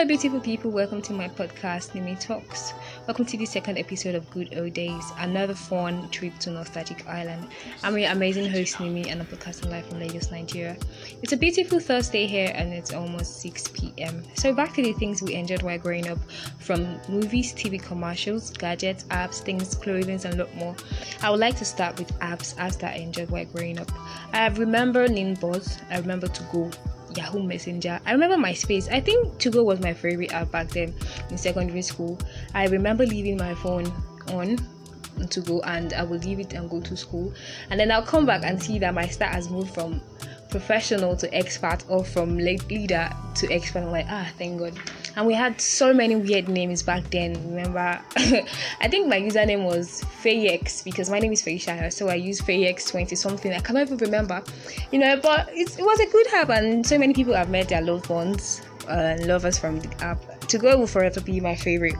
[0.00, 0.70] Hello, beautiful people.
[0.70, 2.72] Welcome to my podcast, Nimi Talks.
[3.06, 7.48] Welcome to the second episode of Good Old Days, another fun trip to Nostalgic Island.
[7.82, 10.78] I'm your amazing host, Nimi, and I'm podcasting live from Lagos, Nigeria.
[11.22, 14.24] It's a beautiful Thursday here, and it's almost 6 p.m.
[14.36, 16.18] So, back to the things we enjoyed while growing up
[16.60, 20.74] from movies, TV commercials, gadgets, apps, things, clothing, and a lot more.
[21.20, 23.92] I would like to start with apps, apps that I enjoyed while growing up.
[24.32, 26.74] I remember Nimbuzz, I remember 2go,
[27.16, 28.00] Yahoo Messenger.
[28.04, 28.90] I remember MySpace.
[28.92, 30.94] I think 2go was my favorite app back then
[31.30, 32.18] in secondary school.
[32.54, 33.86] I remember leaving my phone
[34.28, 34.56] on
[35.18, 37.32] 2go and I will leave it and go to school.
[37.70, 40.00] And then I'll come back and see that my stat has moved from
[40.50, 43.80] professional to expert or from leader to expert.
[43.80, 44.78] I'm like, ah, thank God.
[45.16, 47.34] And we had so many weird names back then.
[47.48, 48.00] Remember,
[48.80, 53.16] I think my username was Fayex because my name is Faisha, so I used Fayex20
[53.16, 53.52] something.
[53.52, 54.42] I cannot even remember,
[54.92, 55.18] you know.
[55.20, 58.62] But it was a good app, and so many people have met their loved ones
[58.88, 60.18] and uh, lovers from the app.
[60.42, 61.96] 2go will forever be my favorite.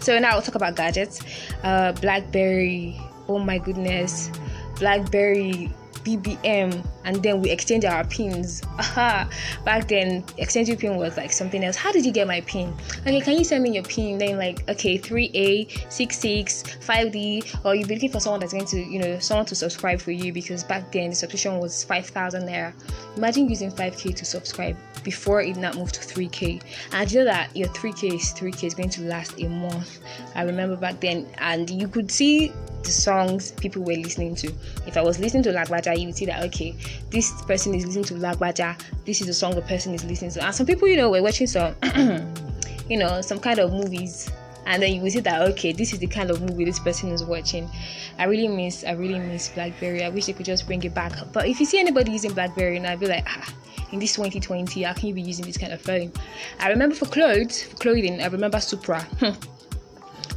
[0.00, 1.20] So now I'll talk about gadgets.
[1.62, 3.00] Uh, BlackBerry.
[3.28, 4.30] Oh my goodness,
[4.78, 5.70] BlackBerry
[6.04, 8.62] BBM and then we exchange our pins.
[8.78, 9.28] Aha!
[9.64, 11.76] Back then, exchanging pin was like something else.
[11.76, 12.74] How did you get my pin?
[13.00, 14.18] Okay, can you send me your pin?
[14.18, 18.80] Then like, okay, 3A, 66, 5D, or you'll be looking for someone that's going to,
[18.80, 22.72] you know, someone to subscribe for you because back then the subscription was 5,000 naira.
[23.16, 26.62] Imagine using 5K to subscribe before it not moved to 3K.
[26.92, 30.00] And you know that your 3K is 3K is going to last a month.
[30.34, 34.52] I remember back then, and you could see the songs people were listening to.
[34.86, 36.74] If I was listening to Lagbaja, you would see that okay,
[37.10, 40.44] this person is listening to Lagbaja, this is the song the person is listening to.
[40.44, 41.74] And some people, you know, were watching some
[42.88, 44.30] you know, some kind of movies
[44.66, 47.10] and then you will see that okay, this is the kind of movie this person
[47.10, 47.68] is watching.
[48.18, 50.04] I really miss I really miss Blackberry.
[50.04, 51.12] I wish they could just bring it back.
[51.32, 53.52] But if you see anybody using Blackberry and I'd be like, ah,
[53.92, 56.12] in this 2020, how can you be using this kind of phone?
[56.58, 59.06] I remember for clothes, for clothing, I remember Supra.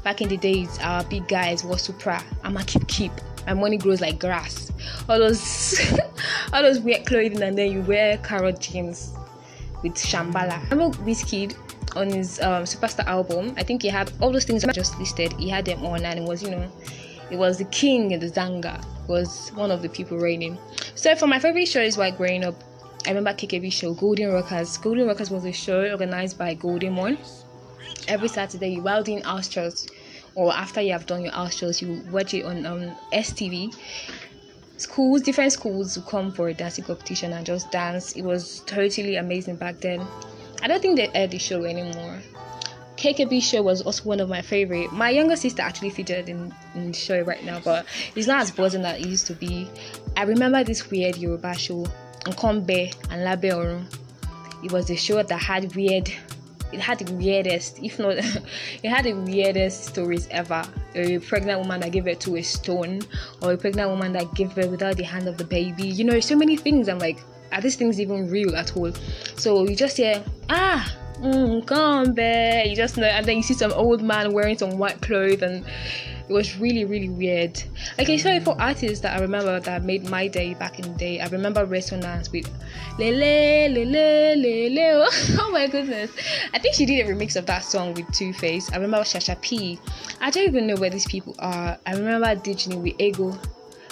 [0.04, 2.24] Back in the days, our big guys were Supra.
[2.44, 3.12] I'm a keep keep.
[3.46, 4.72] My money grows like grass.
[5.08, 5.80] All those,
[6.54, 9.14] all those weird clothing, and then you wear carrot jeans
[9.84, 10.64] with Shambhala.
[10.66, 11.56] I remember Wizkid
[11.96, 13.54] on his um, Superstar album.
[13.58, 15.34] I think he had all those things I just listed.
[15.34, 16.72] He had them on, and it was you know,
[17.30, 18.82] it was the king in the Zanga.
[19.08, 20.58] Was one of the people reigning.
[20.96, 22.56] So for my favorite show, shows while growing up,
[23.06, 24.78] I remember KKB show Golden Rockers.
[24.78, 27.20] Golden Rockers was a show organized by Golden One
[28.08, 28.80] every Saturday
[29.24, 29.88] house chores
[30.36, 33.74] or after you have done your house chores you watch it on um, STV
[34.78, 39.16] schools different schools will come for a dancing competition and just dance it was totally
[39.16, 40.06] amazing back then
[40.62, 42.20] I don't think they air the show anymore
[42.98, 44.92] KKB show was also one of my favorite.
[44.92, 47.86] My younger sister actually featured in, in the show right now, but
[48.16, 49.70] it's not as buzzing as it used to be.
[50.16, 51.86] I remember this weird Yoruba show,
[52.22, 53.86] Nkombe and Labe Orun.
[54.64, 56.10] It was a show that had weird
[56.72, 58.18] it had the weirdest, if not,
[58.84, 60.64] it had the weirdest stories ever.
[60.96, 63.02] A pregnant woman that gave birth to a stone,
[63.42, 65.88] or a pregnant woman that gave birth without the hand of the baby.
[65.88, 66.90] You know, so many things.
[66.90, 67.20] I'm like,
[67.52, 68.92] are these things even real at all?
[69.38, 72.68] So you just hear, ah, mm, come back.
[72.68, 75.66] You just know, and then you see some old man wearing some white clothes and
[76.28, 77.62] it was really, really weird.
[78.00, 81.20] Okay, so for artists that I remember that made my day back in the day,
[81.20, 82.50] I remember Resonance with
[82.98, 85.08] Lele Lele Lele.
[85.40, 86.12] Oh my goodness.
[86.54, 88.72] I think she did a remix of that song with Two Face.
[88.72, 89.80] I remember Sasha P.
[90.22, 91.78] I don't even know where these people are.
[91.86, 93.38] I remember Disney with Ego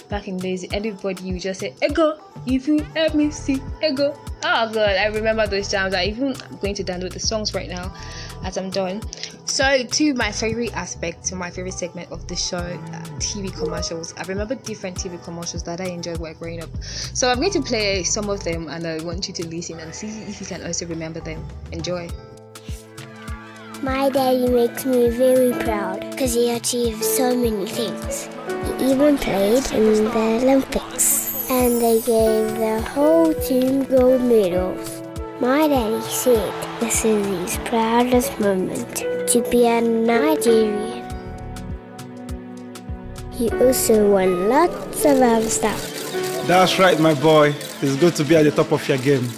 [0.09, 4.13] back in the days, everybody would just say, Ego, if you help me see Ego.
[4.45, 5.93] Oh god, I remember those times.
[5.93, 7.93] I even I'm going to download the songs right now
[8.43, 9.01] as I'm done.
[9.45, 14.13] So, to my favorite aspect, to my favorite segment of the show, uh, TV commercials.
[14.17, 16.69] I remember different TV commercials that I enjoyed while growing up.
[16.83, 19.95] So, I'm going to play some of them and I want you to listen and
[19.95, 21.45] see if you can also remember them.
[21.71, 22.09] Enjoy.
[23.81, 28.27] My daddy makes me very proud because he achieved so many things.
[28.79, 31.22] He even played in the Olympics
[31.63, 35.01] and they gave the whole team gold medals.
[35.39, 36.51] My daddy said
[36.81, 38.97] this is his proudest moment
[39.29, 41.07] to be a Nigerian.
[43.31, 45.81] He also won lots of other stuff.
[46.47, 47.55] That's right, my boy.
[47.81, 49.29] It's good to be at the top of your game.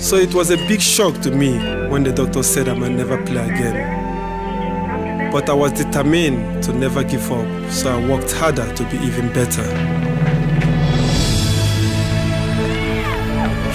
[0.00, 1.56] So it was a big shock to me
[1.88, 5.30] when the doctor said I might never play again.
[5.30, 9.32] But I was determined to never give up, so I worked harder to be even
[9.32, 10.17] better.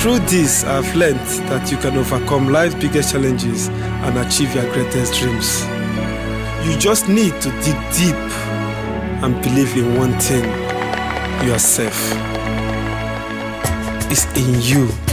[0.04, 5.18] Through this, I've learned that you can overcome life's biggest challenges and achieve your greatest
[5.18, 5.64] dreams.
[6.68, 8.24] You just need to dig deep
[9.24, 10.44] and believe in one thing
[11.48, 11.96] yourself.
[14.12, 15.13] It's in you.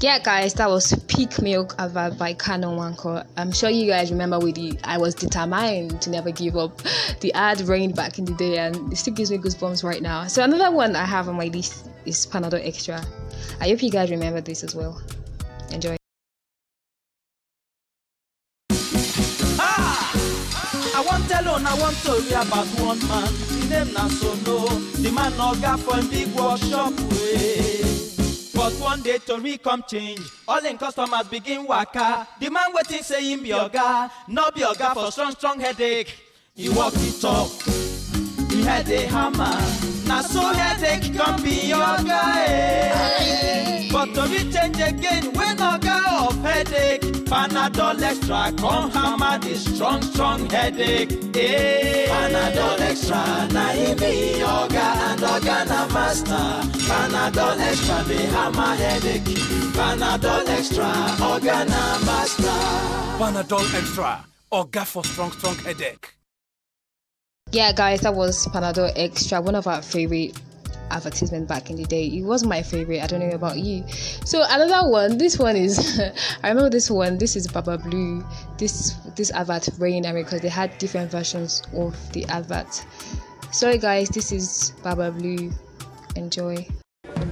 [0.00, 3.26] Yeah, guys, that was Peak Milk advert by Kanu Nwankwo.
[3.36, 6.80] I'm sure you guys remember with the I was determined to never give up.
[7.18, 10.28] The ad reigned back in the day and it still gives me goosebumps right now.
[10.28, 13.04] So another one I have on my list is Panadol Extra.
[13.60, 15.02] I hope you guys remember this as well.
[15.72, 15.96] Enjoy.
[19.58, 20.12] Ah!
[20.94, 21.96] I want tell on, I want
[22.30, 23.32] about one man.
[25.02, 25.32] The man
[26.08, 27.77] big workshop.
[28.58, 30.18] But one day Tori come change.
[30.48, 32.26] All in customers begin waka.
[32.40, 36.12] The man waiting say him be oga, no be oga for strong strong headache.
[36.56, 37.48] He walk it up.
[38.50, 39.56] He had a hammer.
[40.08, 43.88] Now so headache come be oga eh.
[43.92, 47.17] But Tori change again when oga of headache.
[47.30, 51.12] Panadol extra come hammer the strong strong headache.
[51.36, 52.06] Eh.
[52.08, 56.46] Panadol extra na him be oga and oga na master.
[56.88, 59.38] Panadol extra dey hammer headache.
[59.76, 60.90] Panadol extra
[61.20, 62.98] oga na master.
[63.18, 64.24] Panadol Extra.
[64.52, 66.14] Oga for strong, strong headache.
[67.50, 70.38] Yeah, guys, that was Panadol Extra, one of our favorite
[70.90, 72.06] advertisement back in the day.
[72.06, 73.02] It was my favorite.
[73.02, 73.84] I don't know about you.
[74.24, 75.18] So another one.
[75.18, 76.00] This one is.
[76.42, 77.18] I remember this one.
[77.18, 78.24] This is Baba Blue.
[78.58, 80.06] This this advert rain.
[80.06, 82.84] I mean, because they had different versions of the advert.
[83.52, 84.08] Sorry, guys.
[84.08, 85.50] This is Baba Blue.
[86.16, 86.66] Enjoy.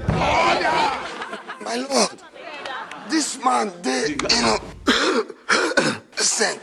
[0.08, 2.10] My lord,
[3.10, 4.62] this man dey innocent.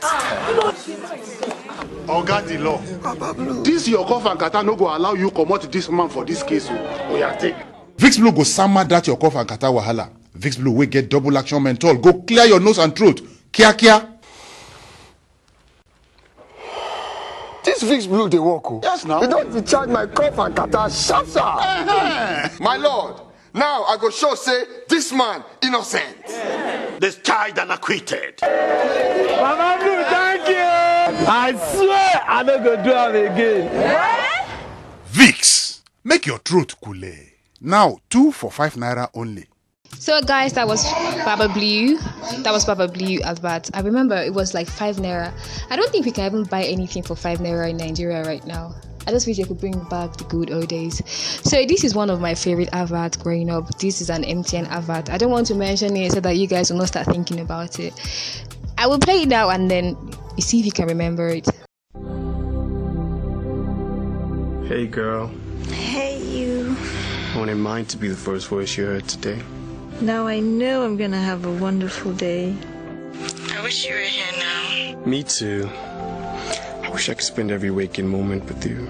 [0.02, 1.43] Ah.
[2.08, 2.78] Oga di law
[3.62, 6.68] dis your cough and catarrh no go allow you comot dis man for dis case
[6.70, 7.56] o oya take.
[7.96, 10.10] Vicks Blue go sama that your cough and catarrh wahala.
[10.38, 13.20] Vicks Blue wey get double action menthol go clear your nose and throat.
[13.52, 14.08] Kia kia.
[17.64, 18.80] This Vicks Blue dey work o.
[18.82, 19.22] Yes, now.
[19.22, 22.60] E don discharge my cough and catarrh sharp sharp.
[22.60, 23.20] My lord,
[23.54, 26.26] now I go show say this man innocent.
[27.00, 28.40] discharged and acquitted.
[28.42, 30.33] Mama Blue, you.
[31.26, 33.68] I swear I no go do am again.
[33.72, 34.46] Eh?
[35.12, 37.00] Vicks, make your throat cool.
[37.60, 39.46] Now two for five naira only.
[39.98, 40.84] So, guys, that was
[41.24, 41.98] Baba Blue.
[42.42, 43.70] That was Baba Blue advert.
[43.74, 45.32] I remember it was like five naira.
[45.70, 48.74] I don't think we can even buy anything for five naira in Nigeria right now.
[49.06, 51.00] I just wish they could bring back the good old days.
[51.08, 53.78] So this is one of my favorite adverts growing up.
[53.78, 55.10] This is an MTN advert.
[55.10, 57.78] I don't want to mention it so that you guys will not start thinking about
[57.78, 57.92] it.
[58.78, 59.96] I will play it now and then
[60.36, 61.46] you see if you can remember it.
[64.68, 65.30] Hey girl,
[65.70, 66.74] Hey, you.
[67.34, 69.40] I wanted mine to be the first voice you heard today.
[70.00, 72.54] Now I know I'm gonna have a wonderful day.
[73.52, 75.00] I wish you were here now.
[75.06, 75.68] Me too.
[76.82, 78.88] I wish I could spend every waking moment with you.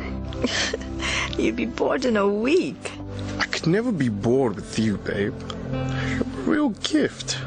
[1.43, 2.93] You'd be bored in a week.
[3.39, 5.35] I could never be bored with you, babe.
[5.73, 7.39] You're a real gift.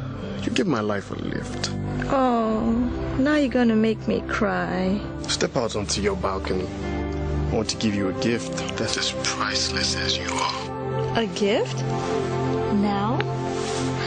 [0.43, 1.71] You give my life a lift.
[2.09, 2.62] Oh,
[3.19, 5.00] now you're gonna make me cry.
[5.27, 6.65] Step out onto your balcony.
[6.65, 11.18] I want to give you a gift that's as priceless as you are.
[11.19, 11.77] A gift?
[12.81, 13.19] Now?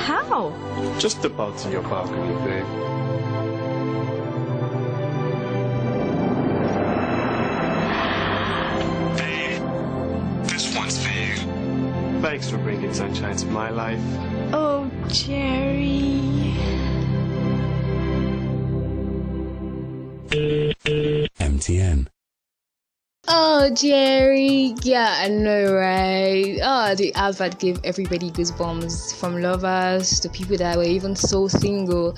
[0.05, 0.53] How?
[0.99, 2.65] Just step out to your balcony, babe.
[9.19, 9.63] Babe,
[10.47, 12.21] this one's for you.
[12.23, 14.01] Thanks for bringing sunshine to my life.
[14.53, 16.40] Oh, Jerry.
[21.71, 22.07] MTN.
[23.29, 24.75] Oh, Jerry.
[24.83, 26.59] Yeah, I know, right?
[26.63, 32.17] Oh, the advert gave everybody goosebumps from lovers to people that were even so single.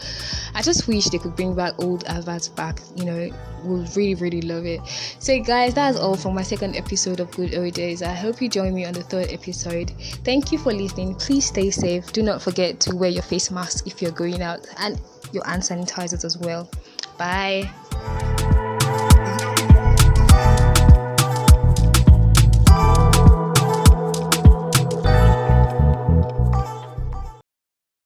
[0.54, 2.80] I just wish they could bring back old adverts back.
[2.96, 3.30] You know,
[3.64, 4.80] would really, really love it.
[5.18, 8.00] So, guys, that's all for my second episode of Good Old Days.
[8.00, 9.90] I hope you join me on the third episode.
[10.24, 11.16] Thank you for listening.
[11.16, 12.10] Please stay safe.
[12.12, 14.98] Do not forget to wear your face mask if you're going out and
[15.32, 16.70] your hand sanitizers as well.
[17.18, 17.70] Bye.